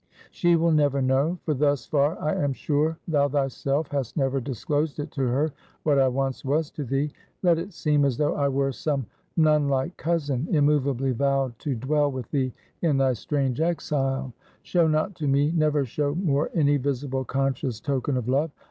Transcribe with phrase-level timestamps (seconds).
[0.31, 4.97] She will never know for thus far I am sure thou thyself hast never disclosed
[4.99, 7.11] it to her what I once was to thee.
[7.43, 9.05] Let it seem, as though I were some
[9.37, 12.51] nun like cousin immovably vowed to dwell with thee
[12.81, 14.33] in thy strange exile.
[14.63, 18.49] Show not to me, never show more any visible conscious token of love.